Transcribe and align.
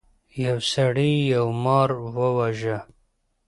یو 0.45 0.57
سړي 0.73 1.11
یو 1.33 1.47
مار 1.63 1.89
وواژه. 2.15 2.77